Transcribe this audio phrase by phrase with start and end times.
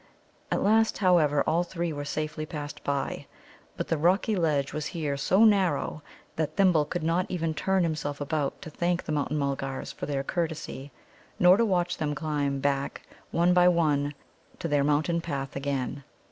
[0.51, 3.27] At last, however, all three were safely passed by.
[3.77, 6.01] But the rocky ledge was here so narrow
[6.37, 10.23] that Thimble could not even turn himself about to thank the Mountain mulgars for their
[10.23, 10.91] courtesy,
[11.37, 14.15] nor to watch them climb back one by one
[14.57, 16.03] to their mountain path again.